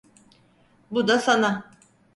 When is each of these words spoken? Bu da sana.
Bu 0.91 1.07
da 1.07 1.19
sana. 1.19 1.71